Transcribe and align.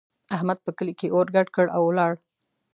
احمد 0.35 0.57
په 0.65 0.71
کلي 0.77 0.93
کې 0.99 1.07
اور 1.15 1.27
ګډ 1.35 1.47
کړ 1.55 1.65
او 1.75 1.81
ولاړ. 1.89 2.11